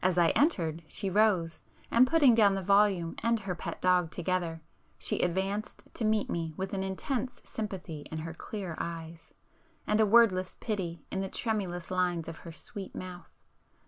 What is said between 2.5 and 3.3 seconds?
the volume